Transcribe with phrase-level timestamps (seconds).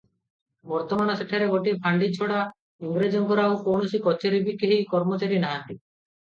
[0.69, 2.39] ବର୍ତ୍ତମାନ ସେଠାରେ ଗୋଟିଏ ଫାଣ୍ତି ଛଡ଼ା
[2.87, 5.73] ଇଂରାଜଙ୍କର ଆଉ କୌଣସି କଚେରୀ କି କେହି କର୍ମଚାରୀ ନାହାନ୍ତି।